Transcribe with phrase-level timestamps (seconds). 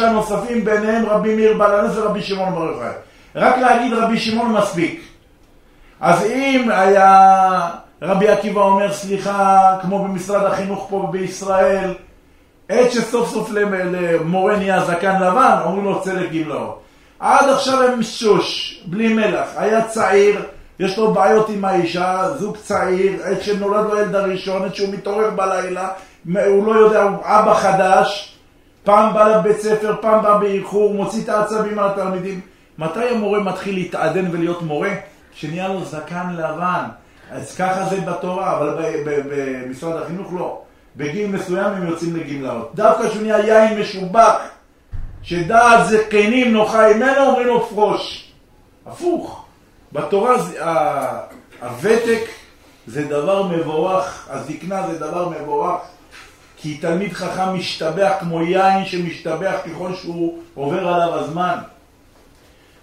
[0.00, 2.92] הנוספים ביניהם רבי מאיר בעל ורבי שמעון בר יוחאי.
[3.34, 5.00] רק להגיד רבי שמעון מספיק.
[6.00, 7.70] אז אם היה
[8.02, 11.94] רבי עקיבא אומר סליחה, כמו במשרד החינוך פה בישראל,
[12.68, 16.80] עת שסוף סוף למורה נהיה זקן לבן, אומרים לו צדק גמלאות.
[17.20, 19.48] עד עכשיו הם שוש, בלי מלח.
[19.56, 20.42] היה צעיר,
[20.80, 25.30] יש לו בעיות עם האישה, זוג צעיר, עת שנולד לו הילד הראשון, עת שהוא מתעורר
[25.30, 25.88] בלילה,
[26.46, 28.37] הוא לא יודע, הוא אבא חדש,
[28.88, 32.40] פעם בא לבית ספר, פעם בא באיחור, מוציא את העצבים מהתלמידים.
[32.78, 34.90] מתי המורה מתחיל להתעדן ולהיות מורה?
[35.32, 36.84] כשנהיה לו זקן לבן.
[37.30, 40.62] אז ככה זה בתורה, אבל במשרד החינוך לא.
[40.96, 42.70] בגיל מסוים הם יוצאים לגמלאות.
[42.74, 44.36] דווקא כשהוא נהיה יין משובח,
[45.22, 48.32] שדעת זקנים נוחה ממנו, אומרים לו פרוש.
[48.86, 49.44] הפוך.
[49.92, 50.36] בתורה
[51.62, 52.20] הוותק
[52.86, 55.80] זה דבר מבורך, הזקנה זה דבר מבורך,
[56.60, 61.58] כי תלמיד חכם משתבח כמו יין שמשתבח ככל שהוא עובר עליו הזמן.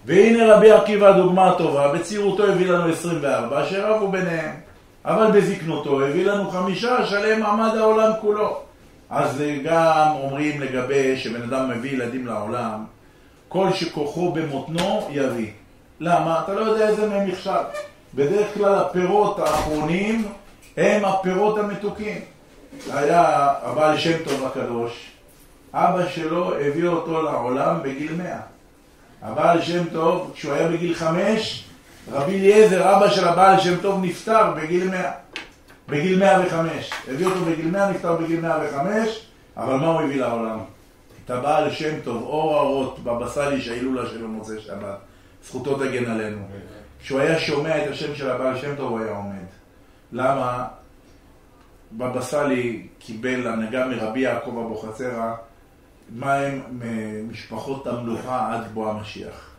[0.06, 4.56] והנה רבי עקיבא דוגמה טובה, בצעירותו הביא לנו 24 שרבו ביניהם,
[5.06, 8.60] אבל בזקנותו הביא לנו חמישה שלם עמד העולם כולו.
[9.10, 12.84] אז גם אומרים לגבי שבן אדם מביא ילדים לעולם,
[13.48, 15.52] כל שכוחו במותנו יביא.
[16.00, 16.42] למה?
[16.44, 17.52] אתה לא יודע איזה מהם נכשל.
[18.16, 20.28] בדרך כלל הפירות האחרונים
[20.78, 22.22] הם הפירות המתוקים.
[22.94, 25.12] היה הבעל שם טוב הקדוש,
[25.74, 28.40] אבא שלו הביא אותו לעולם בגיל מאה.
[29.22, 31.66] הבעל שם טוב, כשהוא היה בגיל חמש,
[32.12, 35.12] רבי אליעזר, אבא של הבעל שם טוב, נפטר בגיל מאה.
[35.90, 36.92] בגיל מאה וחמש.
[37.08, 39.26] הביא אותו בגיל מאה, נפטר בגיל מאה וחמש,
[39.58, 40.60] אבל מה הוא הביא לעולם?
[41.26, 44.98] את הבעל שם טוב, אור האורות, בבא סאלי שההילולה שלו מוצא שבת.
[45.46, 46.42] זכותו תגן עלינו.
[47.02, 49.46] כשהוא היה שומע את השם של הבעל שם טוב, הוא היה עומד.
[50.12, 50.68] למה?
[51.92, 55.34] בבא סאלי קיבל הנהגה מרבי יעקב אבוחצירא,
[56.10, 56.62] מה הם
[57.32, 59.56] משפחות המלוכה עד בוא המשיח.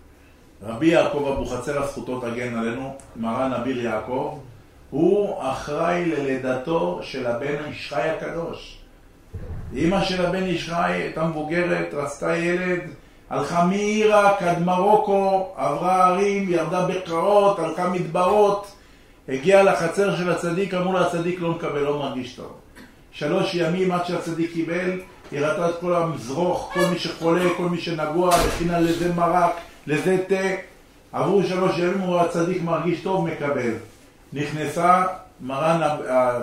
[0.62, 4.38] רבי יעקב אבוחצירא, זכותו תגן עלינו, מרן אביר יעקב,
[4.90, 8.78] הוא אחראי ללידתו של הבן איש חי הקדוש.
[9.74, 12.80] אימא של הבן איש חי הייתה מבוגרת, רצתה ילד,
[13.30, 18.75] הלכה מעיראק עד מרוקו, עברה ערים, ירדה בקרעות, הלכה מדברות,
[19.28, 22.52] הגיעה לחצר של הצדיק, אמרו לה הצדיק לא מקבל, לא מרגיש טוב.
[23.12, 25.00] שלוש ימים עד שהצדיק קיבל,
[25.30, 29.50] היא ראתה את כל המזרוך, כל מי שחולה, כל מי שנגוע, הכינה לזה מרק,
[29.86, 30.48] לזה תה.
[31.12, 33.72] עברו שלוש ימים, הוא הצדיק מרגיש טוב, מקבל.
[34.32, 35.04] נכנסה,
[35.40, 35.80] מרן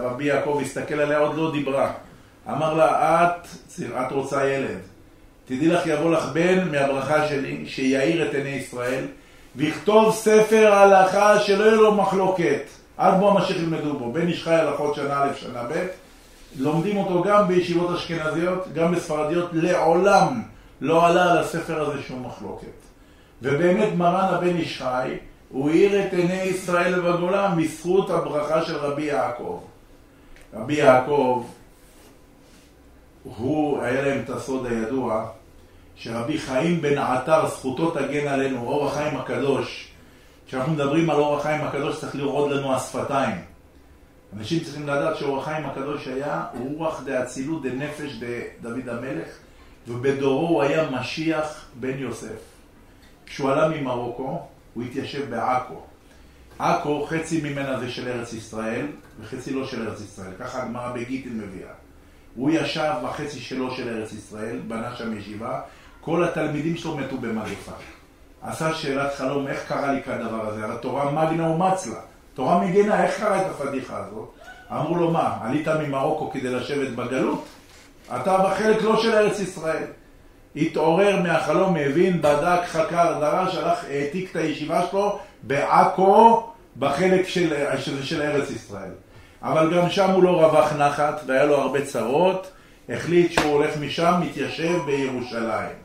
[0.02, 1.92] רבי יעקב הסתכל עליה, עוד לא דיברה.
[2.50, 3.48] אמר לה, את,
[3.82, 4.78] את רוצה ילד.
[5.46, 9.06] תדעי לך, יבוא לך בן מהברכה שלי, שיאיר את עיני ישראל,
[9.56, 12.62] ויכתוב ספר הלכה שלא יהיה לו מחלוקת.
[12.98, 14.12] עד בוא המשיח ילמדו בו.
[14.12, 15.88] בן איש חי הלכות שנה א', שנה ב',
[16.60, 20.42] לומדים אותו גם בישיבות אשכנזיות, גם בספרדיות, לעולם
[20.82, 22.68] לא עלה על הספר הזה שום מחלוקת.
[23.42, 25.18] ובאמת מרן הבן איש חי,
[25.50, 29.60] הוא האיר את עיני ישראל בגולה בזכות הברכה של רבי יעקב.
[30.54, 31.44] רבי יעקב,
[33.24, 35.26] הוא, היה להם את הסוד הידוע,
[35.96, 39.88] שרבי חיים בן עטר, זכותו תגן עלינו, אור החיים הקדוש.
[40.48, 43.36] כשאנחנו מדברים על אור החיים הקדוש צריך לרעוד לנו השפתיים.
[44.38, 48.12] אנשים צריכים לדעת שאור החיים הקדוש היה רוח דאצילות דנפש
[48.62, 49.28] דוד המלך,
[49.88, 52.40] ובדורו הוא היה משיח בן יוסף.
[53.26, 55.82] כשהוא עלה ממרוקו, הוא התיישב בעכו.
[56.60, 58.86] עכו, חצי ממנה זה של ארץ ישראל,
[59.22, 60.32] וחצי לא של ארץ ישראל.
[60.40, 61.74] ככה הגמרא בגיטין מביאה.
[62.36, 65.62] הוא ישב בחצי שלו של ארץ ישראל, בנה שם ישיבה,
[66.06, 67.72] כל התלמידים שלו מתו במגפה.
[68.42, 70.64] עשה שאלת חלום, איך קרה לי כדבר הזה?
[70.64, 72.00] הרי תורה מגנה ומצלה.
[72.34, 74.30] תורה מגינה, איך קרה את הפדיחה הזאת?
[74.72, 77.46] אמרו לו, מה, עלית ממרוקו כדי לשבת בגלות?
[78.16, 79.84] אתה בחלק לא של ארץ ישראל.
[80.56, 86.44] התעורר מהחלום, הבין, בדק, חקר, דרש, הלך, העתיק את הישיבה שלו בעכו,
[86.80, 88.92] בחלק של, של, של ארץ ישראל.
[89.42, 92.52] אבל גם שם הוא לא רווח נחת והיה לו הרבה צרות,
[92.90, 95.83] החליט שהוא הולך משם, מתיישב בירושלים.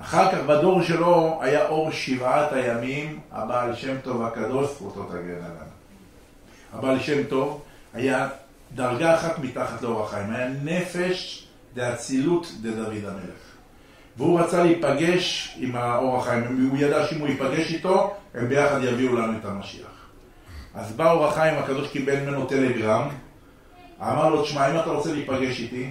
[0.00, 5.66] אחר כך בדור שלו היה אור שבעת הימים, הבעל שם טוב הקדוש, זכותו תגן עליו.
[6.72, 7.62] הבעל שם טוב
[7.94, 8.28] היה
[8.74, 13.44] דרגה אחת מתחת לאור החיים, היה נפש דאצילות דדוד המלך.
[14.16, 19.16] והוא רצה להיפגש עם האור החיים, הוא ידע שאם הוא ייפגש איתו, הם ביחד יביאו
[19.16, 19.86] לנו את המשיח.
[20.74, 23.08] אז בא אור החיים הקדוש קיבל ממנו טלגרם,
[24.00, 25.90] אמר לו, תשמע, אם אתה רוצה להיפגש איתי,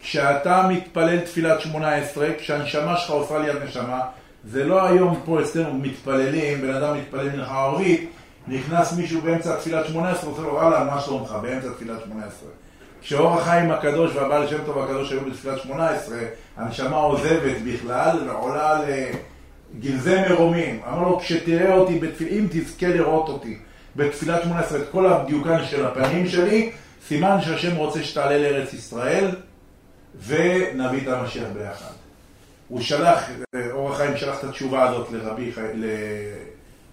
[0.00, 4.00] כשאתה מתפלל תפילת שמונה עשרה, כשהנשמה שלך עושה ליד נשמה,
[4.44, 8.10] זה לא היום פה אצלנו מתפללים, בן אדם מתפלל מנחה ערבית,
[8.48, 12.48] נכנס מישהו באמצע תפילת שמונה עשרה, עושה לו, וואלה, מה שלומך, באמצע תפילת שמונה עשרה.
[13.02, 16.18] כשאור החיים הקדוש והבעל שם טוב הקדוש היו בתפילת שמונה עשרה,
[16.56, 18.80] הנשמה עוזבת בכלל ועולה
[19.74, 20.80] לגלזי מרומים.
[20.88, 22.28] אמר לו, כשתראה אותי, בתפיל...
[22.30, 23.58] אם תזכה לראות אותי
[23.96, 26.70] בתפילת שמונה עשרה, את כל הדיוקן של הפנים שלי,
[27.08, 29.30] סימן שהשם רוצה שתעלה לארץ ישראל
[30.26, 31.90] ונביא את המשיח ביחד.
[32.68, 33.30] הוא שלח,
[33.70, 35.52] אור החיים שלח את התשובה הזאת לרבי,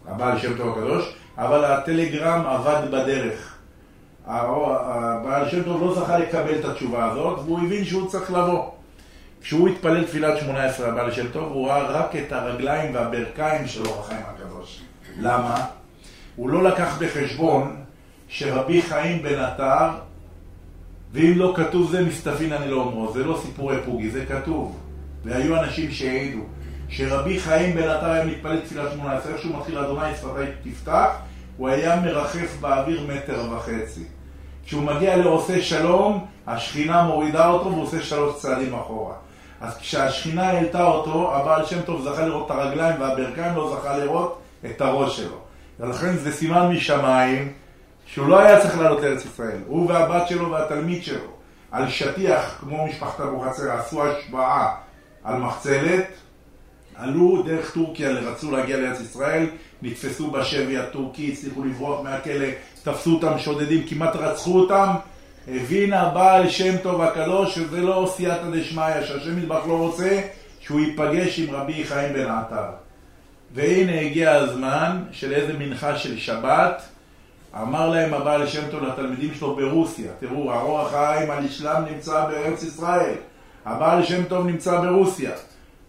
[0.06, 3.56] לבעל שם טוב הקדוש, אבל הטלגרם עבד בדרך.
[4.26, 8.70] הבעל שם טוב לא זכה לקבל את התשובה הזאת, והוא הבין שהוא צריך לבוא.
[9.42, 13.86] כשהוא התפלל תפילת שמונה עשרה הבעל שם טוב, הוא ראה רק את הרגליים והברכיים של
[13.86, 14.82] אור החיים הקדוש.
[15.20, 15.66] למה?
[16.36, 17.76] הוא לא לקח בחשבון
[18.28, 19.90] שרבי חיים בן עטר,
[21.16, 24.80] ואם לא כתוב זה מסתפין אני לא אומרו, זה לא סיפורי פוגי, זה כתוב.
[25.24, 26.40] והיו אנשים שהעידו
[26.90, 31.10] שרבי חיים בן עטר היה מתפלל תפילת שמונה עשרה, איך שהוא מתחיל אדוני שפתי תפתח,
[31.58, 34.04] הוא היה מרחף באוויר מטר וחצי.
[34.66, 39.14] כשהוא מגיע לעושה שלום, השכינה מורידה אותו והוא עושה שלוש צעדים אחורה.
[39.62, 44.42] אז כשהשכינה העלתה אותו, הבעל שם טוב זכה לראות את הרגליים והברכיים, לא זכה לראות
[44.66, 45.38] את הראש שלו.
[45.80, 47.52] ולכן זה סימן משמיים
[48.06, 49.58] שהוא לא היה צריך לעלות לארץ ישראל.
[49.68, 51.32] הוא והבת שלו והתלמיד שלו,
[51.72, 54.76] על שטיח, כמו משפחת אבוחצירא, עשו השבעה
[55.24, 56.06] על מחצלת,
[56.96, 59.46] עלו דרך טורקיה, רצו להגיע לארץ ישראל,
[59.82, 62.48] נתפסו בשבי הטורקי, הצליחו לברוח מהכלא,
[62.84, 64.90] תפסו אותם שודדים, כמעט רצחו אותם.
[65.48, 70.22] הבין הבעל שם טוב הקדוש שזה לא סייעתא דשמיא, שהשם מטבח לא רוצה
[70.60, 72.66] שהוא ייפגש עם רבי חיים בן עטר.
[73.54, 76.82] והנה הגיע הזמן של איזה מנחה של שבת,
[77.62, 82.64] אמר להם הבעל שם טוב לתלמידים שלו ברוסיה, תראו, האור החיים על אשלם נמצא בארץ
[82.64, 83.14] ישראל,
[83.66, 85.32] הבעל שם טוב נמצא ברוסיה.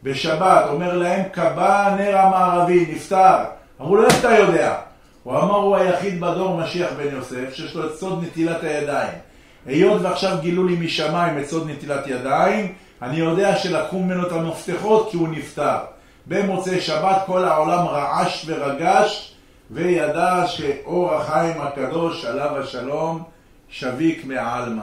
[0.02, 3.36] בשבת, אומר להם, קבע הנר המערבי, נפטר.
[3.80, 4.74] אמרו לו, איך אתה יודע?
[5.22, 9.18] הוא אמר, הוא היחיד בדור משיח בן יוסף, שיש לו את סוד נטילת הידיים.
[9.66, 12.72] היות ועכשיו גילו לי משמיים את סוד נטילת ידיים,
[13.02, 15.78] אני יודע שלקחו ממנו את המפתחות כי הוא נפטר.
[16.26, 19.35] במוצאי שבת כל העולם רעש ורגש,
[19.70, 23.22] וידע שאור החיים הקדוש עליו השלום
[23.68, 24.82] שביק מעלמא.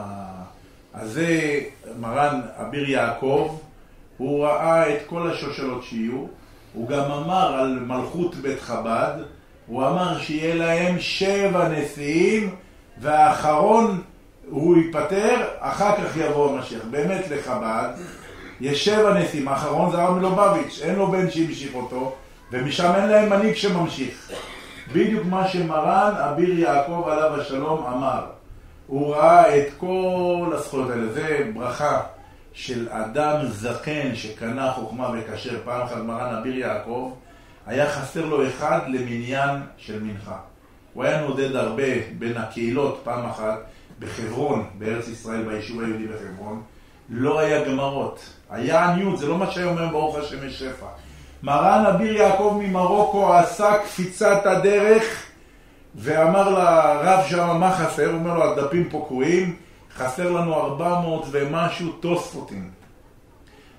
[0.93, 1.59] אז זה
[1.99, 3.57] מרן אביר יעקב,
[4.17, 6.25] הוא ראה את כל השושלות שיהיו,
[6.73, 9.13] הוא גם אמר על מלכות בית חב"ד,
[9.67, 12.55] הוא אמר שיהיה להם שבע נשיאים,
[13.01, 14.01] והאחרון
[14.49, 16.81] הוא ייפטר, אחר כך יבוא המשיח.
[16.91, 17.89] באמת לחב"ד,
[18.61, 22.15] יש שבע נשיאים, האחרון זה הרב מלובביץ', אין לו בן שהמשיך אותו,
[22.51, 24.31] ומשם אין להם מנהיג שממשיך.
[24.91, 28.25] בדיוק מה שמרן אביר יעקב עליו השלום אמר.
[28.87, 32.01] הוא ראה את כל הזכויות האלה, זה ברכה
[32.53, 37.13] של אדם זקן שקנה חוכמה וכשר, פעם אחת מרן אביר יעקב,
[37.65, 40.37] היה חסר לו אחד למניין של מנחה.
[40.93, 41.83] הוא היה נודד הרבה
[42.19, 43.59] בין הקהילות, פעם אחת
[43.99, 46.61] בחברון, בארץ ישראל, ביישוב היהודי בחברון,
[47.09, 48.19] לא היה גמרות.
[48.49, 50.87] היה עניות, זה לא מה שהיום אומר ברוך השם יש שפע.
[51.43, 55.23] מרן אביר יעקב ממרוקו עשה קפיצת הדרך
[55.95, 59.55] ואמר לרב שם מה חסר, הוא אומר לו הדפים פה קרועים,
[59.95, 62.71] חסר לנו ארבע מאות ומשהו תוספותים.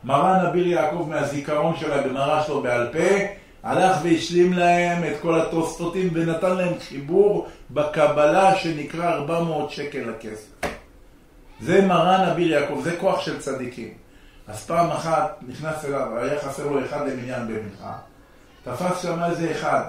[0.04, 3.24] מרן אביר יעקב מהזיכרון של הגמרא שלו בעל פה,
[3.62, 10.68] הלך והשלים להם את כל התוספותים ונתן להם חיבור בקבלה שנקרא ארבע מאות שקל לכסף.
[11.60, 14.03] זה מרן אביר יעקב, זה כוח של צדיקים.
[14.48, 17.92] אז פעם אחת נכנס אליו, היה חסר לו אחד למניין במנחה,
[18.64, 19.82] תפס שם איזה אחד.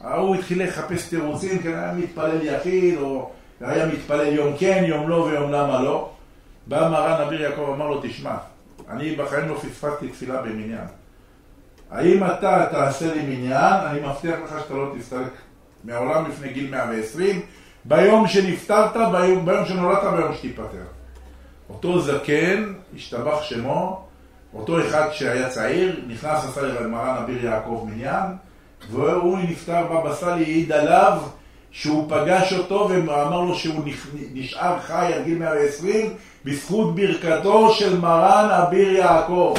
[0.00, 5.14] ההוא התחיל לחפש תירוצים, כן היה מתפלל יחיד, או היה מתפלל יום כן, יום לא
[5.14, 6.10] ויום למה לא.
[6.66, 8.36] בא מרן אביר יעקב, אמר לו, תשמע,
[8.90, 10.86] אני בחיים לא פספסתי תפילה במניין.
[11.90, 15.32] האם אתה תעשה לי מניין, אני מבטיח לך שאתה לא תסתלק
[15.84, 17.40] מהעולם לפני גיל 120,
[17.84, 20.95] ביום שנפטרת, ביום, ביום שנולדת, ביום שתיפטר.
[21.70, 24.04] אותו זקן, השתבח שמו,
[24.54, 28.24] אותו אחד שהיה צעיר, נכנס עשה למרן אביר יעקב מניין,
[28.90, 31.18] והוא נפטר בבא סאלי, העיד עליו
[31.70, 33.82] שהוא פגש אותו ואמר לו שהוא
[34.32, 39.54] נשאר חי עד גיל 120 בזכות ברכתו של מרן אביר יעקב.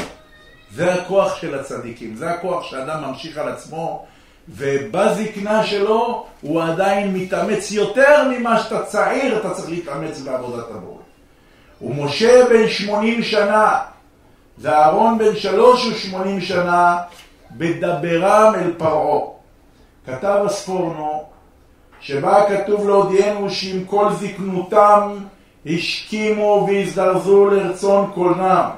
[0.72, 4.06] זה הכוח של הצדיקים, זה הכוח שאדם ממשיך על עצמו
[4.50, 10.97] ובזקנה שלו הוא עדיין מתאמץ יותר ממה שאתה צעיר, אתה צריך להתאמץ בעבודת הבורא.
[11.81, 13.79] ומשה בן שמונים שנה,
[14.57, 16.98] ואהרון בן שלוש ושמונים שנה,
[17.51, 19.22] בדברם אל פרעה.
[20.05, 21.24] כתב הספורנו,
[22.00, 25.17] שבה כתוב להודיענו שעם כל זקנותם
[25.65, 28.69] השכימו והזדרזו לרצון קולנם.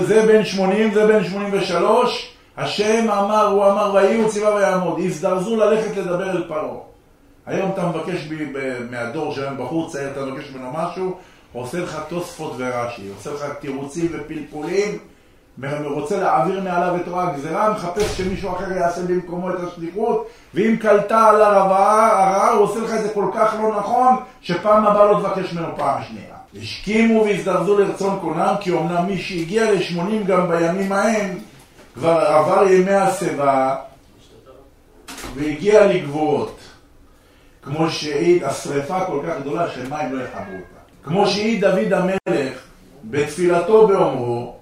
[0.00, 4.98] זה בן שמונים, זה בן שמונים ושלוש, השם אמר, הוא אמר, ויהי הוא ציווה ויעמוד,
[4.98, 6.91] הזדרזו ללכת לדבר אל פרעה.
[7.46, 11.16] היום אתה מבקש ב, ב, מהדור שלהם בחור צעיר, אתה מבקש ממנו משהו,
[11.52, 14.98] עושה לך תוספות ורש"י, עושה לך תירוצים ופלפולים,
[15.84, 21.28] רוצה להעביר מעליו את רוע הגזירה, מחפש שמישהו אחר יעשה במקומו את השליחות, ואם קלטה
[21.28, 25.52] על הרעה, הוא עושה לך את זה כל כך לא נכון, שפעם הבאה לא תבקש
[25.52, 26.34] ממנו פעם שנייה.
[26.62, 31.38] השכימו והזדרזו לרצון קונם, כי אמנם מי שהגיע ל-80 גם בימים ההם,
[31.94, 33.76] כבר עבר ימי השיבה,
[35.34, 36.58] והגיע לגבורות.
[37.62, 40.80] כמו שהעיד, השרפה כל כך גדולה שמים לא יחברו אותה.
[41.04, 42.58] כמו שהעיד דוד המלך
[43.04, 44.56] בתפילתו באומרו,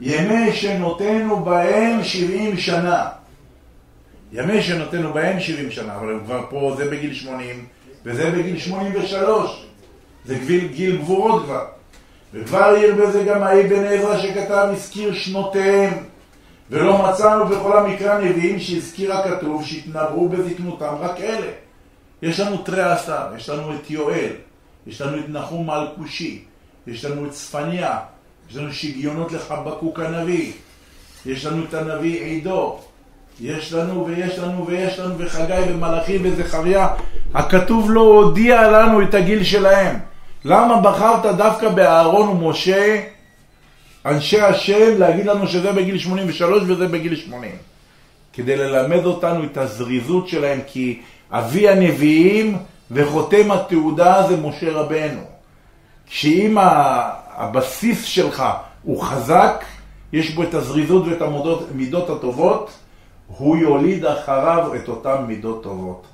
[0.00, 3.08] ימי שנותינו בהם שבעים שנה.
[4.32, 7.66] ימי שנותנו בהם שבעים שנה, אבל הם כבר פה, זה בגיל שמונים,
[8.04, 9.66] וזה בגיל שמונים ושלוש.
[10.24, 11.64] זה גיל, גיל גבורות כבר.
[12.34, 15.92] וכבר העיר בזה גם האבן עזרא שכתב, הזכיר שנותיהם.
[16.70, 21.65] ולא מצאנו בכל המקרא נביאים שהזכיר הכתוב שהתנבאו בזקנותם רק אלה.
[22.22, 24.32] יש לנו תרי עשר, יש לנו את יואל,
[24.86, 26.44] יש לנו את נחום האלקושי,
[26.86, 27.98] יש לנו את צפניה,
[28.50, 30.52] יש לנו שגיונות לחבקוק הנביא,
[31.26, 32.78] יש לנו את הנביא עידו,
[33.40, 36.88] יש לנו ויש לנו ויש לנו וחגי ומלאכי וזכריה.
[37.34, 39.98] הכתוב לא הודיע לנו את הגיל שלהם.
[40.44, 43.02] למה בחרת דווקא באהרון ומשה,
[44.06, 47.50] אנשי השם, להגיד לנו שזה בגיל 83 וזה בגיל 80?
[48.32, 52.56] כדי ללמד אותנו את הזריזות שלהם, כי אבי הנביאים
[52.90, 55.20] וחותם התעודה זה משה רבנו.
[56.06, 56.56] שאם
[57.36, 58.44] הבסיס שלך
[58.82, 59.64] הוא חזק,
[60.12, 61.22] יש בו את הזריזות ואת
[61.70, 62.70] המידות הטובות,
[63.26, 66.06] הוא יוליד אחריו את אותן מידות טובות.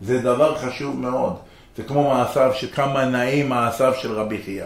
[0.00, 1.36] זה דבר חשוב מאוד.
[1.76, 4.64] זה כמו מעשיו, שכמה נעים מעשיו של רבי חייא.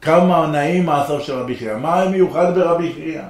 [0.00, 1.76] כמה נעים מעשיו של רבי חייא.
[1.76, 3.22] מה המיוחד ברבי חייא?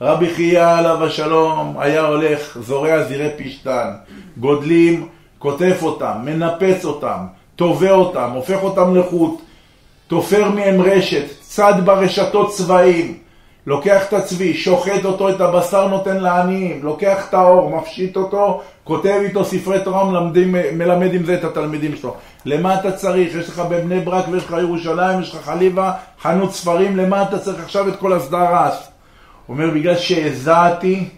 [0.00, 3.90] רבי חייא עליו השלום היה הולך, זורע זירי פשתן,
[4.36, 5.08] גודלים,
[5.44, 7.18] כותף אותם, מנפץ אותם,
[7.56, 9.42] תובע אותם, הופך אותם לחוט,
[10.06, 13.18] תופר מהם רשת, צד ברשתות צבעים,
[13.66, 19.20] לוקח את הצבי, שוחט אותו, את הבשר נותן לעניים, לוקח את האור, מפשיט אותו, כותב
[19.24, 22.14] איתו ספרי תורה, מלמדים, מלמד עם זה את התלמידים שלו.
[22.44, 23.34] למה אתה צריך?
[23.34, 27.62] יש לך בבני ברק ויש לך ירושלים, יש לך חליבה, חנות ספרים, למה אתה צריך
[27.62, 28.88] עכשיו את כל הסדרס?
[29.46, 31.08] הוא אומר, בגלל שהזעתי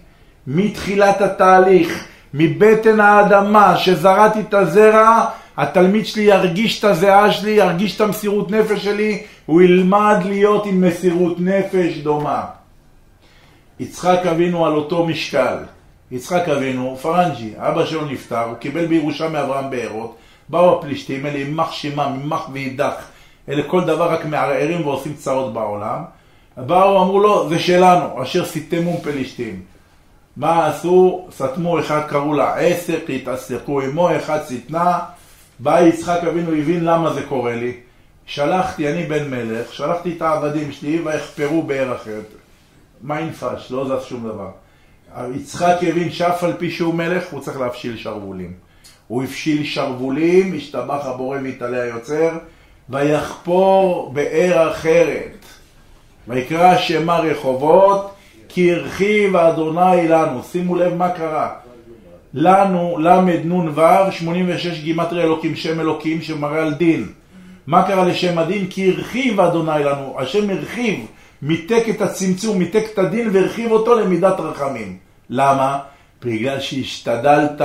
[0.47, 2.07] מתחילת התהליך,
[2.39, 5.25] מבטן האדמה, שזרעתי את הזרע,
[5.57, 10.81] התלמיד שלי ירגיש את הזיעה שלי, ירגיש את המסירות נפש שלי, הוא ילמד להיות עם
[10.81, 12.45] מסירות נפש דומה.
[13.81, 15.57] יצחק אבינו על אותו משקל.
[16.11, 20.17] יצחק אבינו, פרנג'י, אבא שלו נפטר, הוא קיבל בירושה מאברהם בארות,
[20.49, 22.95] באו הפלישתים, אלה יימח שמם, יימח ואידך,
[23.49, 26.03] אלה כל דבר רק מערערים ועושים צרות בעולם.
[26.57, 29.76] באו, אמרו לו, זה שלנו, אשר סתמום פלישתים.
[30.37, 31.29] מה עשו?
[31.37, 34.99] סתמו, אחד קראו לה עשק, התעשקו עמו, אחד שטנה,
[35.59, 37.73] בא יצחק אבינו, הבין למה זה קורה לי.
[38.27, 42.27] שלחתי, אני בן מלך, שלחתי את העבדים שלי ויחפרו באר אחרת.
[43.03, 43.71] מה ינפש?
[43.71, 44.51] לא זז שום דבר.
[45.35, 48.53] יצחק הבין שאף על פי שהוא מלך, הוא צריך להפשיל שרוולים.
[49.09, 52.39] הוא הפשיל שרוולים, השתבח הבורא והתעלה היוצר,
[52.89, 55.45] ויחפור באר אחרת.
[56.29, 58.16] ויקרא שמה רחובות,
[58.49, 60.43] כי הרחיב אדוני לנו.
[60.43, 61.51] שימו לב מה קרה.
[62.35, 67.07] לנו, ל"נ"ו, 86 גימטרי אלוקים, שם אלוקים שמראה על דין.
[67.67, 68.67] מה קרה לשם הדין?
[68.71, 71.07] כי הרחיב אדוני לנו, השם הרחיב,
[71.43, 74.97] מיתק את הצמצום, מיתק את הדין והרחיב אותו למידת רחמים.
[75.31, 75.79] למה?
[76.25, 77.61] בגלל שהשתדלת,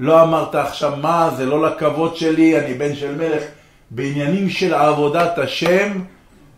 [0.00, 3.42] לא אמרת עכשיו מה, זה לא לכבוד שלי, אני בן של מלך.
[3.90, 5.92] בעניינים של עבודת השם,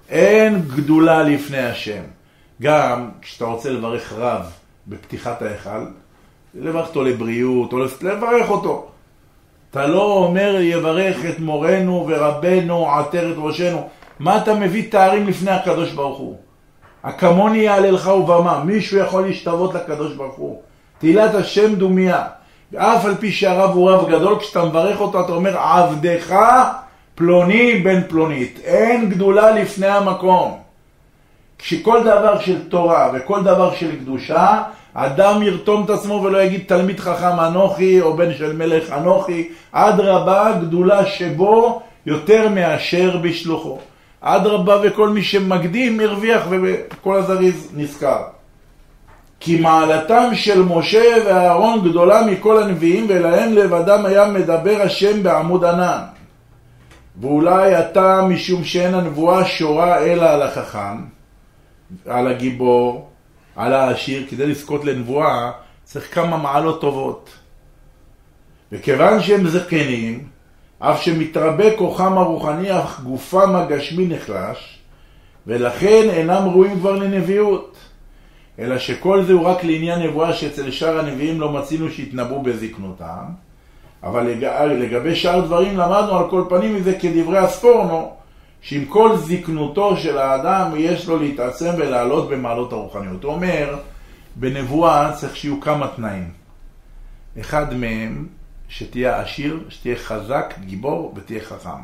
[0.09, 2.03] אין גדולה לפני השם.
[2.63, 4.53] גם כשאתה רוצה לברך רב
[4.87, 5.87] בפתיחת ההיכל,
[6.55, 8.87] לברך אותו לבריאות, או לברך אותו.
[9.71, 13.89] אתה לא אומר יברך את מורנו ורבנו, עטר את ראשנו.
[14.19, 16.37] מה אתה מביא תארים לפני הקדוש ברוך הוא?
[17.05, 18.65] הכמוני יעלה לך ובמה.
[18.65, 20.63] מישהו יכול להשתוות לקדוש ברוך הוא.
[20.99, 22.25] תהילת השם דומיה.
[22.77, 26.37] אף על פי שהרב הוא רב גדול, כשאתה מברך אותו אתה אומר עבדך
[27.15, 28.61] פלוני בן פלונית.
[28.65, 30.66] אין גדולה לפני המקום.
[31.59, 34.63] כשכל דבר של תורה וכל דבר של קדושה,
[34.95, 40.53] אדם ירתום את עצמו ולא יגיד תלמיד חכם אנוכי או בן של מלך אנוכי, אדרבה
[40.61, 43.79] גדולה שבו יותר מאשר בשלוחו.
[44.21, 48.23] אדרבה וכל מי שמקדים הרוויח וכל הזריז נזכר.
[49.41, 56.01] כי מעלתם של משה ואהרון גדולה מכל הנביאים ולהם לבדם היה מדבר השם בעמוד ענן.
[57.21, 61.16] ואולי אתה משום שאין הנבואה שורה אלא על החכם,
[62.07, 63.09] על הגיבור,
[63.57, 65.51] על העשיר, כדי לזכות לנבואה,
[65.85, 67.31] צריך כמה מעלות טובות.
[68.73, 70.25] וכיוון שהם זקנים,
[70.79, 74.79] אף שמתרבה כוחם הרוחני, אך גופם הגשמי נחלש,
[75.47, 77.77] ולכן אינם ראויים כבר לנביאות.
[78.59, 83.25] אלא שכל זה הוא רק לעניין נבואה שאצל שאר הנביאים לא מצינו שהתנבאו בזקנותם.
[84.03, 84.27] אבל
[84.69, 88.16] לגבי שאר דברים למדנו על כל פנים מזה כדברי הספורנו,
[88.67, 93.25] שעם כל זקנותו של האדם יש לו להתעצם ולעלות במעלות הרוחניות.
[93.25, 93.79] הוא אומר,
[94.37, 96.31] בנבואה צריך שיהיו כמה תנאים.
[97.41, 98.27] אחד מהם,
[98.69, 101.81] שתהיה עשיר, שתהיה חזק, גיבור ותהיה חכם.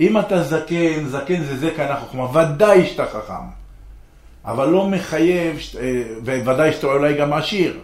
[0.00, 3.46] אם אתה זקן, זקן זה זקן החוכמה, ודאי שאתה חכם.
[4.44, 6.02] אבל לא מחייב, אה,
[6.44, 7.80] וודאי שאתה אולי גם עשיר,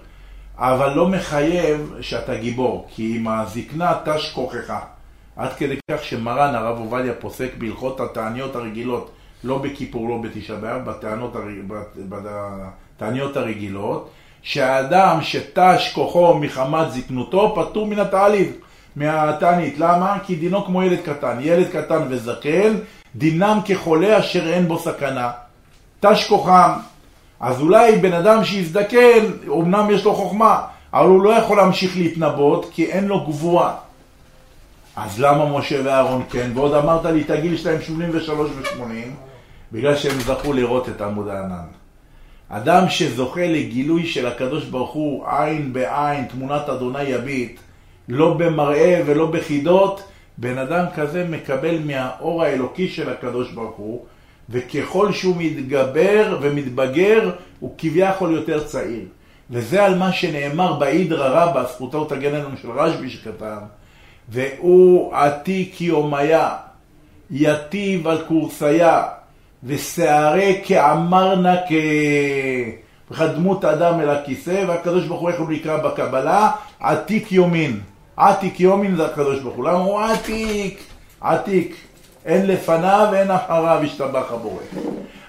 [0.59, 4.73] אבל לא מחייב שאתה גיבור, כי עם הזקנה תש כוחך.
[5.37, 9.11] עד כדי כך שמרן הרב עובדיה פוסק בהלכות התעניות הרגילות,
[9.45, 10.90] לא בכיפור, לא בתשעה באב,
[12.09, 14.11] בתעניות הרגילות,
[14.43, 18.52] שהאדם שתש כוחו מחמת זקנותו פטור מן התעליב,
[18.97, 19.78] מהתענית.
[19.78, 20.19] למה?
[20.26, 21.37] כי דינו כמו ילד קטן.
[21.40, 22.75] ילד קטן וזקן,
[23.16, 25.31] דינם כחולה אשר אין בו סכנה.
[26.00, 26.71] תש כוחם.
[27.40, 30.62] אז אולי בן אדם שיזדקן, אמנם יש לו חוכמה,
[30.93, 33.86] אבל הוא לא יכול להמשיך להתנבות כי אין לו גבוהה.
[34.97, 36.50] אז למה משה ואהרון כן?
[36.55, 38.83] ועוד אמרת לי, את הגיל שלהם 83 ו-80,
[39.73, 41.67] בגלל שהם זכו לראות את עמוד הענן.
[42.49, 47.61] אדם שזוכה לגילוי של הקדוש ברוך הוא עין בעין, תמונת אדוני יביט,
[48.09, 50.03] לא במראה ולא בחידות,
[50.38, 54.05] בן אדם כזה מקבל מהאור האלוקי של הקדוש ברוך הוא,
[54.50, 59.05] וככל שהוא מתגבר ומתבגר, הוא כביכול יותר צעיר.
[59.50, 63.59] וזה על מה שנאמר באידרא רבא, זכותו תגן עלינו של רשב"י שכתב,
[64.28, 66.50] והוא עתיק יומיה,
[67.30, 69.02] יתיב על קורסיה,
[69.64, 71.73] ושערי כעמרנה כ...
[73.21, 76.50] דמות האדם אל הכיסא, והקדוש ברוך הוא איך הוא נקרא בקבלה?
[76.80, 77.80] עתיק יומין.
[78.16, 79.64] עתיק יומין זה הקדוש ברוך הוא.
[79.64, 80.80] למה הוא עתיק?
[81.21, 81.76] עתיק.
[82.25, 84.62] אין לפניו ואין אחריו השתבח הבורא.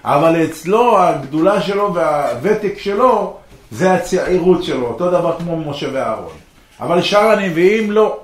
[0.04, 3.36] אבל אצלו הגדולה שלו והוותק שלו
[3.70, 6.32] זה הצעירות שלו, אותו דבר כמו משה ואהרון.
[6.80, 8.20] אבל שאר הנביאים לא.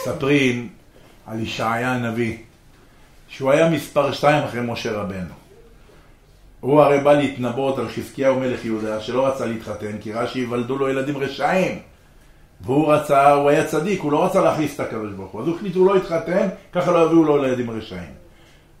[0.00, 0.68] מספרים
[1.26, 2.36] על ישעיה הנביא,
[3.28, 5.34] שהוא היה מספר שתיים אחרי משה רבנו.
[6.60, 10.88] הוא הרי בא להתנבות על חזקיהו מלך יהודה, שלא רצה להתחתן, כי ראה שיוולדו לו
[10.88, 11.78] ילדים רשעים.
[12.60, 15.42] והוא רצה, הוא היה צדיק, הוא לא רצה להכניס את הקדוש ברוך הוא.
[15.42, 18.12] אז הוא החליט, הוא לא התחתן, ככה לא יביאו לו לילדים רשעים.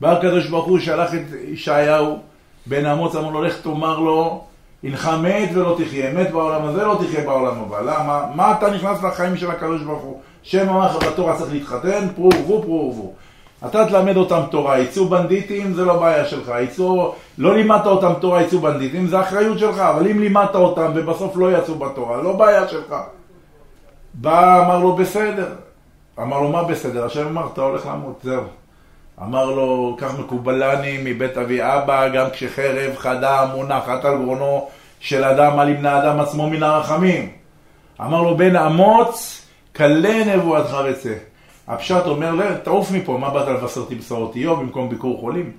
[0.00, 2.18] בא הקדוש ברוך הוא, שלח את ישעיהו
[2.66, 4.44] בן אמוץ, אמר לו, לך תאמר לו,
[4.84, 7.80] הנך מת ולא תחיה, מת בעולם הזה, לא תחיה בעולם הבא.
[7.80, 8.26] למה?
[8.34, 10.20] מה אתה נכנס לחיים של הקדוש ברוך הוא?
[10.42, 13.12] שם אמר בתורה צריך להתחתן, פרו ורבו, פרו ורבו.
[13.66, 18.42] אתה תלמד אותם תורה, יצאו בנדיטים זה לא בעיה שלך, יצאו, לא לימדת אותם תורה,
[18.42, 22.68] יצאו בנדיטים, זה אחריות שלך, אבל אם לימדת אותם ובסוף לא יצאו בתורה, לא בעיה
[22.68, 22.94] שלך.
[24.14, 25.48] בא, אמר לו, בסדר.
[26.18, 27.04] אמר לו, מה בסדר?
[27.04, 28.42] השם אמר, אתה הולך למות, זהו.
[29.22, 34.68] אמר לו, כך מקובלני מבית אבי אבא, גם כשחרב חדה מונחת על גרונו
[35.00, 37.28] של אדם על ימנע אדם עצמו מן הרחמים.
[38.00, 39.39] אמר לו, בן אמוץ,
[39.76, 41.14] כלה נבואתך וצא.
[41.68, 45.52] הפשט אומר, תעוף מפה, מה באת לבשר אותי בשורות איוב במקום ביקור חולים?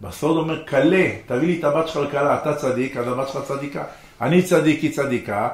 [0.00, 3.84] בסוד אומר, כלה, תביא לי את הבת שלך לכלה, אתה צדיק, אז הבת שלך צדיקה.
[4.20, 5.48] אני צדיק, היא צדיקה,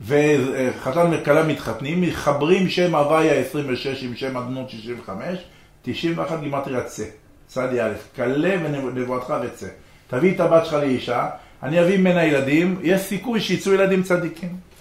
[0.00, 5.38] וחתן וכלה מתחתנים, מחברים שם הוויה 26 עם שם אדנות 65,
[5.82, 7.04] 91 גימטריה צא,
[7.46, 9.66] צדי א', כלה ונבואתך וצא.
[10.08, 11.28] תביא את הבת שלך לאישה,
[11.62, 14.73] אני אביא ממנה ילדים, יש סיכוי שיצאו ילדים צדיקים.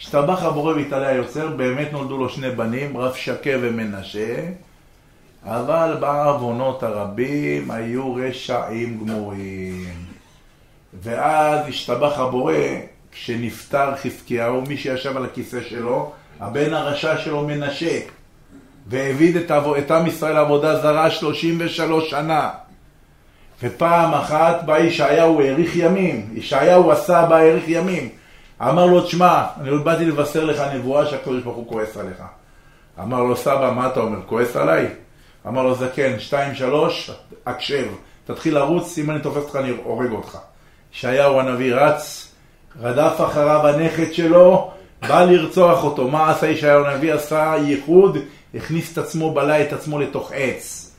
[0.00, 4.36] השתבח הבורא והתעלה היוצר, באמת נולדו לו שני בנים, רב שקה ומנשה,
[5.44, 9.88] אבל בעוונות הרבים היו רשעים גמורים.
[11.02, 12.54] ואז השתבח הבורא
[13.12, 18.00] כשנפטר חזקיהו, מי שישב על הכיסא שלו, הבן הרשע שלו מנשה,
[18.86, 22.50] והעביד את, את עם ישראל לעבודה זרה 33 שנה.
[23.62, 28.19] ופעם אחת בא ישעיהו, האריך ימים, ישעיהו עשה בה האריך ימים.
[28.62, 32.22] אמר לו, תשמע, אני באתי לבשר לך נבואה שהקדוש ברוך הוא כועס עליך.
[33.02, 34.88] אמר לו, סבא, מה אתה אומר, כועס עליי?
[35.46, 37.10] אמר לו, זקן, שתיים, שלוש,
[37.46, 37.86] הקשב,
[38.24, 40.38] תתחיל לרוץ, אם אני תופס אותך אני הורג אותך.
[40.94, 42.32] ישעיהו הנביא רץ,
[42.80, 44.70] רדף אחריו הנכד שלו,
[45.08, 46.08] בא לרצוח אותו.
[46.08, 47.14] מה עשה ישעיהו הנביא?
[47.14, 48.18] עשה ייחוד,
[48.54, 50.90] הכניס את עצמו, בלע את עצמו לתוך עץ.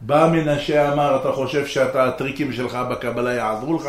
[0.00, 3.88] בא מנשה אמר, אתה חושב שאתה, הטריקים שלך בקבלה יעזרו לך?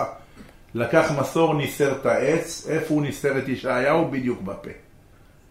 [0.75, 4.08] לקח מסור, ניסר את העץ, איפה הוא ניסר את ישעיהו?
[4.12, 4.69] בדיוק בפה.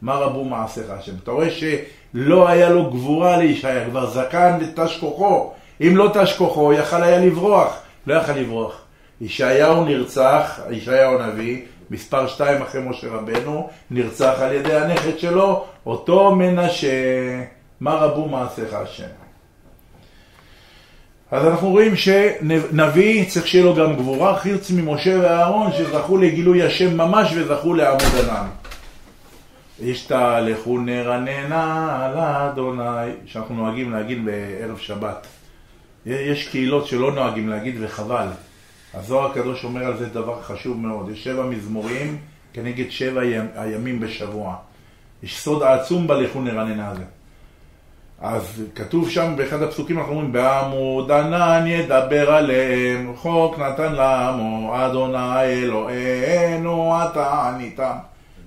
[0.03, 1.13] מה רבו מעשיך השם?
[1.23, 5.53] אתה רואה שלא היה לו גבורה לישעיה, כבר זקן ותש כוחו.
[5.81, 7.79] אם לא תש כוחו, יכל היה לברוח.
[8.07, 8.81] לא יכל לברוח.
[9.21, 16.35] ישעיהו נרצח, ישעיהו הנביא, מספר שתיים אחרי משה רבנו, נרצח על ידי הנכד שלו, אותו
[16.35, 16.89] מנשה.
[17.81, 19.18] מה רבו מעשיך השם.
[21.31, 26.97] אז אנחנו רואים שנביא צריך שיהיה לו גם גבורה, חרץ ממשה ואהרון שזכו לגילוי השם
[26.97, 28.47] ממש וזכו לעמוד ענן.
[29.91, 35.27] השתלכו נרננה על אדוני, שאנחנו נוהגים להגיד בערב שבת.
[36.07, 38.27] יש קהילות שלא נוהגים להגיד וחבל.
[38.95, 41.11] הזוהר הקדוש אומר על זה דבר חשוב מאוד.
[41.11, 42.19] יש שבע מזמורים
[42.53, 43.21] כנגד שבע
[43.55, 44.57] הימים בשבוע.
[45.23, 47.05] יש סוד עצום בלכו נרננה הזה.
[48.23, 55.45] אז כתוב שם באחד הפסוקים אנחנו אומרים בעמוד ענן ידבר עליהם חוק נתן לעמו אדוני
[55.45, 57.93] אלוהינו אתה עניתם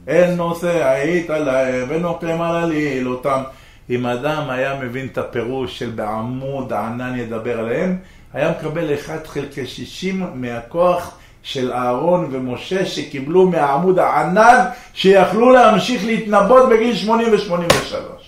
[0.07, 3.41] אל נושא היית להם ונוקם על עליל אותם
[3.89, 7.97] אם אדם היה מבין את הפירוש של בעמוד הענן ידבר עליהם
[8.34, 16.69] היה מקבל 1 חלקי 60 מהכוח של אהרון ומשה שקיבלו מהעמוד הענן שיכלו להמשיך להתנבות
[16.69, 18.20] בגיל 80 ו-83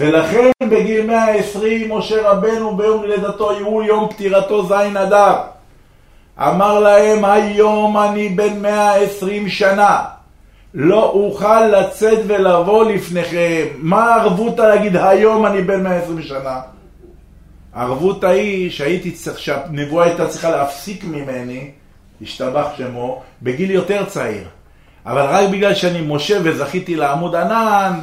[0.00, 5.34] ולכן בגיל 120 משה רבנו ביום לידתו הוא יום פטירתו זין אדר.
[6.38, 10.04] אמר להם היום אני בן 120 שנה
[10.74, 13.66] לא אוכל לצאת ולבוא לפניכם.
[13.76, 16.60] מה הערבות להגיד היום אני בן 120 שנה?
[17.74, 21.70] הערבות ההיא שהייתי צריך, שהנבואה הייתה צריכה להפסיק ממני,
[22.22, 24.44] השתבח שמו, בגיל יותר צעיר.
[25.06, 28.00] אבל רק בגלל שאני משה וזכיתי לעמוד ענן,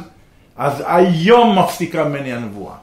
[0.58, 2.74] אז היום מפסיקה ממני הנבואה.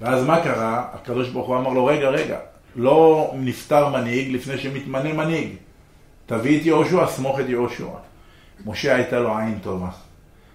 [0.00, 0.84] ואז מה קרה?
[0.94, 2.36] הקדוש ברוך הוא אמר לו, רגע, רגע,
[2.76, 5.48] לא נפטר מנהיג לפני שמתמנה מנהיג.
[6.26, 7.86] תביא את יהושע, סמוך את יהושע.
[8.66, 9.88] משה הייתה לו עין טובה.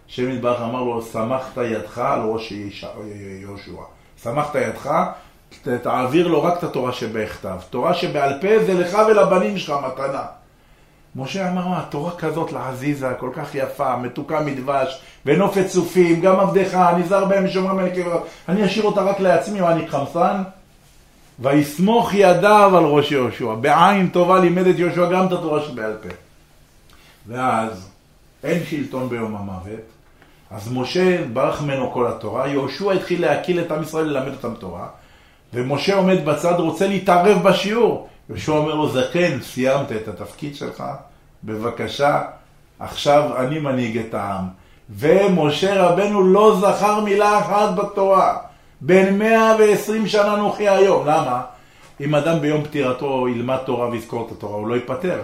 [0.10, 2.54] השם יתברך אמר לו, סמכת ידך על ראש
[3.42, 3.82] יהושע.
[4.18, 4.92] סמכת ידך,
[5.84, 7.58] תעביר לו רק את התורה שבכתב.
[7.70, 10.26] תורה שבעל פה זה לך ולבנים שלך מתנה.
[11.16, 16.80] משה אמר, מה, תורה כזאת לעזיזה, כל כך יפה, מתוקה מדבש, ונופת צופים, גם עבדך,
[16.98, 20.44] נזהר בהם ממני קברות, אני אשאיר אותה רק לעצמי, מה, אני חמסן?
[21.40, 26.10] ויסמוך ידיו על ראש יהושע, בעין טובה לימד את יהושע גם את התורה שבעל פה.
[27.28, 27.90] ואז,
[28.44, 29.80] אין שלטון ביום המוות,
[30.52, 34.88] אז משה ברח ממנו כל התורה, יהושע התחיל להקיל את עם ישראל ללמד אותם תורה,
[35.54, 38.10] ומשה עומד בצד, רוצה להתערב בשיעור.
[38.30, 40.84] יהושע אומר לו, זקן, סיימת את התפקיד שלך,
[41.44, 42.22] בבקשה,
[42.80, 44.46] עכשיו אני מנהיג את העם.
[44.90, 48.38] ומשה רבנו לא זכר מילה אחת בתורה.
[48.82, 51.08] בן 120 שנה נוחי היום.
[51.08, 51.42] למה?
[52.02, 55.22] אם אדם ביום פטירתו ילמד תורה ויזכור את התורה, הוא לא ייפטר.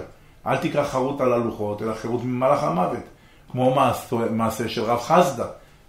[0.47, 3.03] אל תקרא חרות על הלוחות, אלא חירות ממלאך המוות.
[3.51, 3.75] כמו
[4.31, 5.45] מעשה של רב חסדה.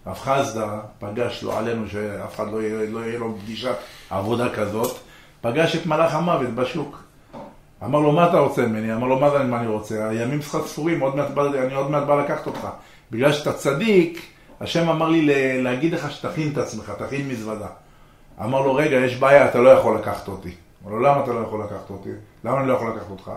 [0.07, 3.75] רב חסדה פגש לו עלינו, שאף אחד לא יהיה, לא יהיה לו פגישת
[4.11, 4.97] עבודה כזאת,
[5.41, 7.06] פגש את מלאך המוות בשוק.
[7.85, 8.95] אמר לו, מה אתה רוצה ממני?
[8.95, 10.09] אמר לו, מה אני רוצה?
[10.09, 12.69] הימים שלך ספורים, עוד מעט, אני עוד מעט בא לקחת אותך.
[13.11, 14.27] בגלל שאתה צדיק,
[14.61, 17.67] השם אמר לי להגיד לך שתכין את עצמך, תכין מזוודה.
[18.45, 20.55] אמר לו, רגע, יש בעיה, אתה לא יכול לקחת אותי.
[20.85, 22.11] אמר לו, למה אתה לא יכול לקחת אותי?
[22.45, 23.31] למה אני לא יכול לקחת אותך?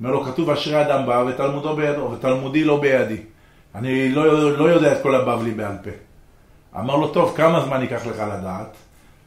[0.00, 3.22] אומר לו, כתוב אשרי אדם בא ותלמודו בידו, ותלמודי לא בידי.
[3.74, 5.90] אני לא, לא יודע את כל הבבלי בעל פה.
[6.80, 8.76] אמר לו, טוב, כמה זמן ייקח לך לדעת?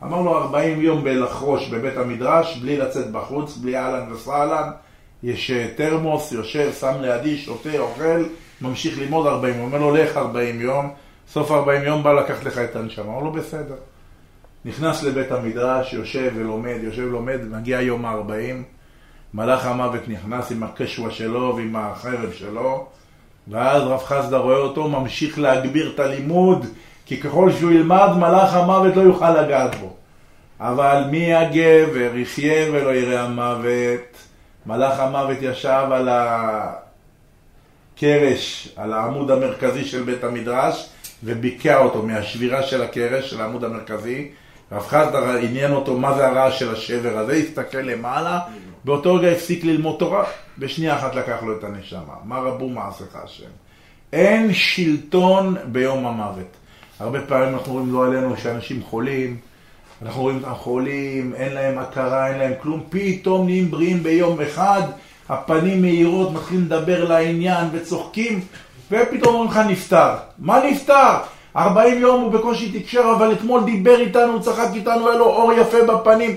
[0.06, 4.70] אמר לו 40 יום בלחרוש בבית המדרש, בלי לצאת בחוץ, בלי אהלן וסהלן.
[5.24, 8.24] יש אה, תרמוס, יושב, שם לידי, שותה, אוכל,
[8.62, 9.64] ממשיך ללמוד 40 יום.
[9.64, 10.90] אומר לו, לך 40 יום,
[11.32, 13.06] סוף 40 יום בא לקחת לך את הנשמה.
[13.06, 13.76] אמר לו, בסדר.
[14.66, 18.64] נכנס לבית המדרש, יושב ולומד, יושב ולומד, מגיע יום ה-40,
[19.34, 22.88] מלאך המוות נכנס עם הקשווה שלו ועם החרב שלו,
[23.48, 26.66] ואז רב חסדה רואה אותו, ממשיך להגביר את הלימוד,
[27.06, 29.94] כי ככל שהוא ילמד, מלאך המוות לא יוכל לגעת בו.
[30.60, 34.18] אבל מי הגבר יחיה ולא יראה המוות?
[34.66, 36.10] מלאך המוות ישב על
[37.96, 40.90] הקרש, על העמוד המרכזי של בית המדרש,
[41.24, 44.32] וביקע אותו מהשבירה של הקרש, של העמוד המרכזי.
[44.72, 48.40] רב חסדר עניין אותו מה זה הרעש של השבר הזה, הסתכל למעלה,
[48.86, 50.24] באותו רגע הפסיק ללמוד תורה,
[50.58, 52.14] בשנייה אחת לקח לו את הנשמה.
[52.24, 53.50] מה רבו מעשיך השם?
[54.14, 56.58] אין שלטון ביום המוות.
[57.04, 59.38] הרבה פעמים אנחנו רואים לא עלינו שאנשים חולים,
[60.02, 64.82] אנחנו רואים אותם חולים, אין להם הכרה, אין להם כלום, פתאום נהיים בריאים ביום אחד,
[65.30, 68.42] הפנים מהירות, מתחילים לדבר לעניין וצוחקים,
[68.92, 70.14] ופתאום אומרים לך נפטר.
[70.40, 71.18] מה נפטר?
[71.56, 75.78] 40 יום הוא בקושי תקשר, אבל אתמול דיבר איתנו, צחק איתנו, היה לו אור יפה
[75.84, 76.36] בפנים.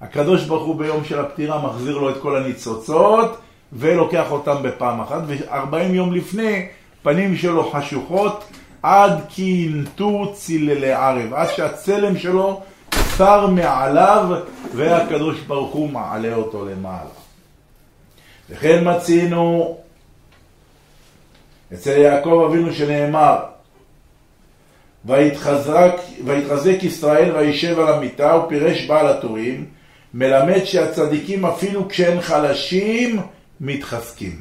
[0.00, 3.36] הקדוש ברוך הוא ביום של הפטירה מחזיר לו את כל הניצוצות,
[3.72, 6.66] ולוקח אותם בפעם אחת, ו-40 יום לפני,
[7.02, 8.44] פנים שלו חשוכות,
[8.86, 12.62] עד כי ינטו ציללי ערב, עד שהצלם שלו
[12.94, 14.40] סר מעליו
[14.74, 17.10] והקדוש ברוך הוא מעלה אותו למעלה.
[18.50, 19.76] וכן מצינו
[21.74, 23.38] אצל יעקב אבינו שנאמר
[25.04, 29.66] ויתחזק ישראל וישב על המיטה ופירש בעל הטורים,
[30.14, 33.20] מלמד שהצדיקים אפילו כשהם חלשים
[33.60, 34.40] מתחזקים.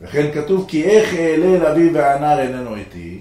[0.00, 3.20] וכן כתוב כי איך אעלה אל אבי והנער איננו איתי,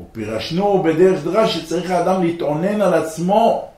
[0.00, 3.68] ופירשנו בדרך דרש שצריך האדם להתאונן על עצמו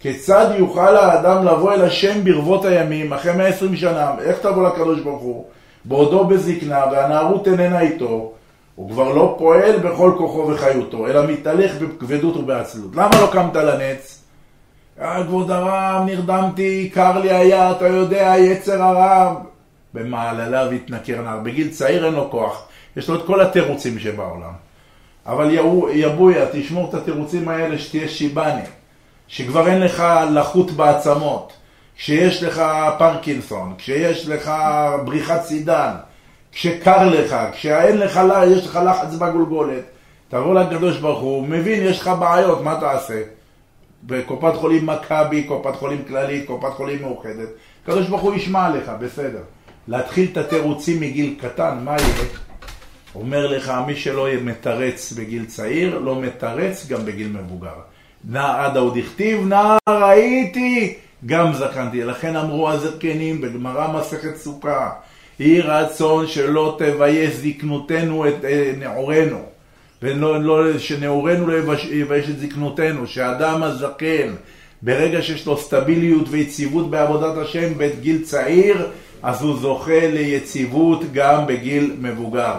[0.00, 5.22] כיצד יוכל האדם לבוא אל השם ברבות הימים, אחרי 120 שנה, איך תבוא לקדוש ברוך
[5.22, 5.44] הוא?
[5.84, 8.32] בעודו בזקנה, והנערות איננה איתו,
[8.74, 12.96] הוא כבר לא פועל בכל כוחו וחיותו, אלא מתהלך בכבדות ובעצלות.
[12.96, 14.22] למה לא קמת לנץ?
[15.00, 19.36] אה, כבוד הרב, נרדמתי, קר לי היה, אתה יודע, יצר הרב.
[19.94, 21.38] במעלליו התנכר נער.
[21.38, 24.67] בגיל צעיר אין לו כוח, יש לו את כל התירוצים שבעולם.
[25.28, 25.50] אבל
[25.92, 28.62] יבויה, תשמור את התירוצים האלה שתהיה שיבני.
[29.28, 31.52] שכבר אין לך לחות בעצמות,
[31.96, 32.62] כשיש לך
[32.98, 34.52] פרקינסון, כשיש לך
[35.04, 35.90] בריחת סידן,
[36.52, 39.82] כשקר לך, כשאין לך, יש לך לחץ בגולגולת,
[40.28, 43.22] תבוא לקדוש ברוך הוא, מבין, יש לך בעיות, מה תעשה?
[44.02, 47.48] בקופת חולים מכבי, קופת חולים כללית, קופת חולים מאוחדת,
[47.82, 49.42] הקדוש ברוך הוא ישמע עליך, בסדר.
[49.88, 52.47] להתחיל את התירוצים מגיל קטן, מה יהיה?
[53.14, 57.74] אומר לך, מי שלא מתרץ בגיל צעיר, לא מתרץ גם בגיל מבוגר.
[58.24, 60.94] נע עדה עוד הכתיב, נער ראיתי,
[61.26, 62.04] גם זקנתי.
[62.04, 64.90] לכן אמרו הזקנים בגמרא מסכת סוכה,
[65.40, 69.42] יהי רצון שלא תבייש זקנותנו את אה, נעורנו,
[70.02, 74.34] ולא לא, שנעורנו לא יבייש את זקנותנו, שאדם הזקן,
[74.82, 78.86] ברגע שיש לו סטביליות ויציבות בעבודת השם בגיל צעיר,
[79.22, 82.54] אז הוא זוכה ליציבות גם בגיל מבוגר.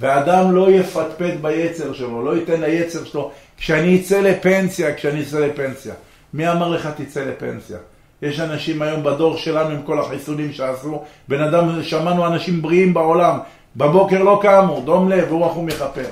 [0.00, 5.94] ואדם לא יפטפט ביצר שלו, לא ייתן ליצר שלו כשאני אצא לפנסיה, כשאני אצא לפנסיה.
[6.34, 7.78] מי אמר לך תצא לפנסיה?
[8.22, 13.38] יש אנשים היום בדור שלנו עם כל החיסונים שעשו, בן אדם, שמענו אנשים בריאים בעולם,
[13.76, 16.08] בבוקר לא קמו, דום לב, רוח ומכפר.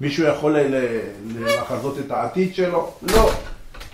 [0.00, 0.56] מישהו יכול
[1.36, 2.90] לחזות את העתיד שלו?
[3.02, 3.30] לא.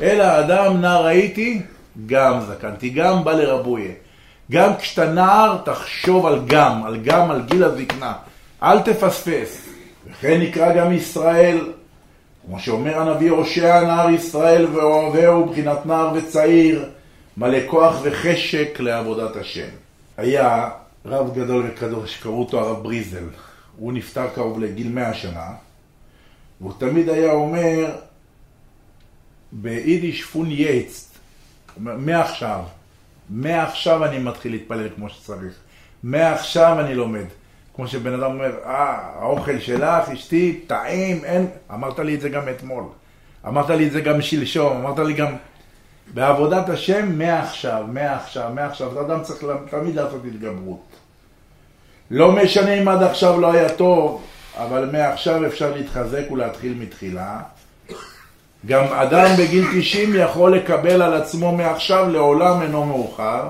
[0.00, 1.62] אלא אדם נער הייתי,
[2.06, 3.92] גם זקנתי, גם בא לרבויה.
[4.52, 8.12] גם כשאתה נער, תחשוב על גם, על גם, על גיל הזקנה.
[8.62, 9.68] אל תפספס.
[10.10, 11.72] וכן נקרא גם ישראל
[12.46, 16.88] כמו שאומר הנביא הושע נער ישראל ואוהביהו בחינת נער וצעיר,
[17.36, 19.68] מלא כוח וחשק לעבודת השם.
[20.16, 20.70] היה
[21.04, 23.24] רב גדול וקדוש, קראו אותו הרב בריזל.
[23.76, 25.50] הוא נפטר קרוב לגיל מאה שנה,
[26.60, 27.96] והוא תמיד היה אומר
[29.52, 31.18] ביידיש פון יצט,
[31.78, 32.60] מעכשיו,
[33.30, 35.54] מעכשיו אני מתחיל להתפלל כמו שצריך,
[36.02, 37.26] מעכשיו אני לומד.
[37.76, 41.46] כמו שבן אדם אומר, אה, האוכל שלך, אשתי, טעים, אין...
[41.74, 42.84] אמרת לי את זה גם אתמול.
[43.46, 45.36] אמרת לי את זה גם שלשום, אמרת לי גם...
[46.14, 49.00] בעבודת השם, מעכשיו, מעכשיו, מעכשיו.
[49.00, 50.84] אדם צריך תמיד לעשות התגברות.
[52.10, 54.22] לא משנה אם עד עכשיו לא היה טוב,
[54.56, 57.40] אבל מעכשיו אפשר להתחזק ולהתחיל מתחילה.
[58.66, 63.48] גם אדם בגיל 90 יכול לקבל על עצמו מעכשיו, לעולם אינו מאוחר,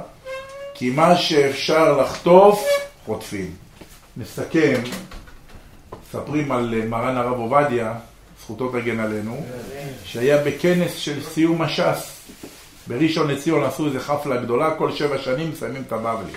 [0.74, 2.66] כי מה שאפשר לחטוף,
[3.06, 3.61] חוטפים.
[4.16, 4.80] נסכם,
[6.02, 7.94] מספרים על אה, מרן הרב עובדיה,
[8.42, 9.44] זכותו תגן עלינו,
[10.04, 12.22] שהיה בכנס של סיום הש"ס.
[12.88, 16.32] בראשון לציון עשו איזה חפלה גדולה, כל שבע שנים מסיימים את הבבלי.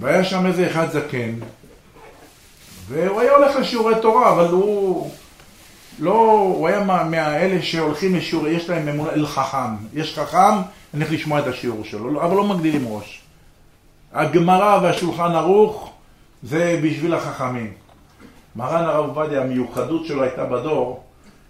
[0.00, 1.34] והיה שם איזה אחד זקן,
[2.88, 5.10] והוא היה הולך לשיעורי תורה, אבל הוא
[5.98, 6.12] לא,
[6.56, 9.76] הוא היה מהאלה שהולכים לשיעורי, יש להם אמונה, אל חכם.
[9.94, 10.56] יש חכם,
[10.94, 13.20] אני הולך לשמוע את השיעור שלו, אבל לא מגדילים ראש.
[14.12, 15.92] הגמרא והשולחן ערוך,
[16.42, 17.72] זה בשביל החכמים.
[18.56, 21.04] מרן הרב עובדיה, המיוחדות שלו הייתה בדור,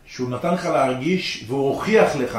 [0.07, 2.39] שהוא נתן לך להרגיש והוא הוכיח לך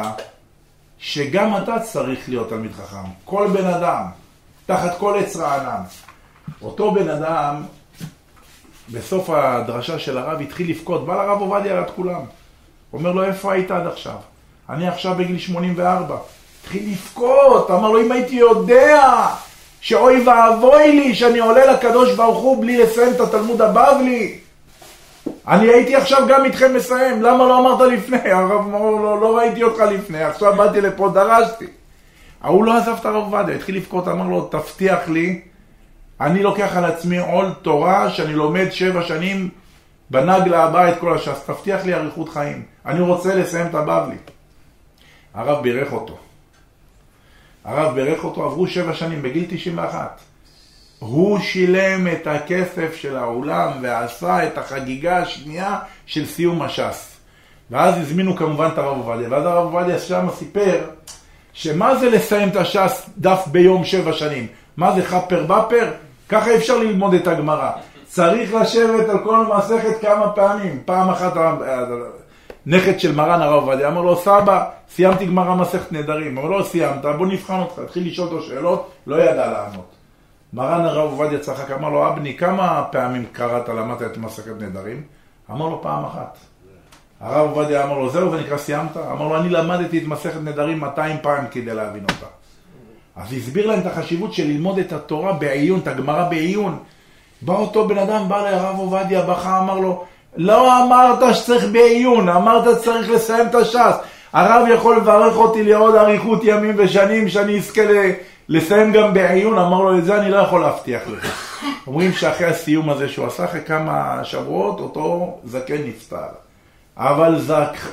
[0.98, 3.10] שגם אתה צריך להיות תלמיד חכם.
[3.26, 4.06] כל בן אדם,
[4.66, 5.82] תחת כל עץ רענן.
[6.62, 7.64] אותו בן אדם,
[8.92, 12.22] בסוף הדרשה של הרב, התחיל לבכות, בא לרב עובדיה ליד כולם.
[12.94, 14.16] אומר לו, איפה היית עד עכשיו?
[14.70, 16.18] אני עכשיו בגיל 84.
[16.62, 19.28] התחיל לבכות, אמר לו, אם הייתי יודע
[19.82, 24.38] שאוי ואבוי לי שאני עולה לקדוש ברוך הוא בלי לסיים את התלמוד הבבלי.
[25.48, 28.32] אני הייתי עכשיו גם איתכם מסיים, למה לא אמרת לפני?
[28.32, 31.66] הרב לו, לא, לא ראיתי אותך לפני, עכשיו באתי לפה, דרשתי.
[32.42, 35.42] ההוא לא עזב את הרב עובדיה, התחיל לבכות, אמר לו, תבטיח לי,
[36.22, 39.50] אני לוקח על עצמי עול תורה שאני לומד שבע שנים
[40.10, 44.16] בנגלה הבאה את כל הש"ס, תבטיח לי אריכות חיים, אני רוצה לסיים את הבבלי.
[45.34, 46.18] הרב בירך אותו.
[47.66, 50.20] הרב בירך אותו, עברו שבע שנים, בגיל 91.
[51.00, 57.18] הוא שילם את הכסף של האולם ועשה את החגיגה השנייה של סיום הש"ס.
[57.72, 60.82] ואז הזמינו כמובן את הרב עובדיה, ואז הרב עובדיה שם סיפר
[61.54, 64.48] שמה זה לסיים את הש"ס דף ביום שבע שנים?
[64.78, 65.92] מה זה חפר בפר?
[66.30, 67.72] ככה אפשר ללמוד את הגמרא.
[68.06, 70.82] צריך לשבת על כל מסכת כמה פעמים.
[70.86, 71.34] פעם אחת
[72.66, 76.38] נכד של מרן הרב עובדיה, אמר לו, סבא, סיימתי גמרא מסכת נדרים.
[76.38, 77.80] אמר לו, לא סיימת, בוא נבחן אותך.
[77.80, 79.92] התחיל לשאול אותו שאלות, לא ידע לענות.
[80.54, 85.04] מרן הרב עובדיה צחק, אמר לו, אבני, כמה פעמים קראת, למדת את מסכת נדרים?
[85.52, 86.38] אמר לו, פעם אחת.
[87.20, 88.98] הרב עובדיה אמר לו, זהו, זה נקרא סיימת?
[88.98, 92.26] אמר לו, אני למדתי את מסכת נדרים 200 פעם כדי להבין אותה.
[93.16, 96.80] אז הסביר להם את החשיבות של ללמוד את התורה בעיון, את הגמרא בעיון.
[97.42, 100.06] בא אותו בן אדם, בא לרב עובדיה, בכה, אמר לו,
[100.38, 103.96] לא אמרת שצריך בעיון, אמרת שצריך לסיים את הש"ס.
[104.34, 107.82] הרב יכול לברך אותי לעוד אריכות ימים ושנים, שאני אזכה
[108.50, 111.58] לסיים גם בעיון, אמר לו, את זה אני לא יכול להבטיח לך.
[111.88, 116.28] אומרים שאחרי הסיום הזה שהוא עשה, אחרי כמה שבועות, אותו זקן נפטר.
[116.98, 117.40] אבל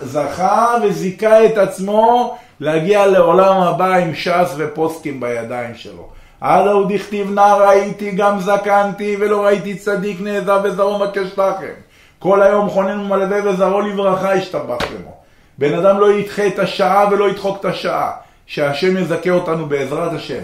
[0.02, 6.08] זכה וזיכה את עצמו להגיע לעולם הבא עם ש"ס ופוסקים בידיים שלו.
[6.40, 11.72] הלא הוא דכתיב נא ראיתי גם זקנתי ולא ראיתי צדיק נעזב וזרעו מבקש לכם.
[12.18, 15.16] כל היום חונן ומלווה וזרעו לברכה ישתבח שמו.
[15.58, 18.12] בן אדם לא ידחה את השעה ולא ידחוק את השעה.
[18.48, 20.42] שהשם יזכה אותנו בעזרת השם.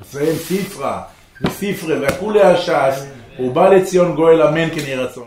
[0.00, 1.02] נסיים ספרה
[1.42, 3.06] וספרי וכולי הש"ס
[3.38, 5.24] ובא לציון גואל אמן כן יהי רצון.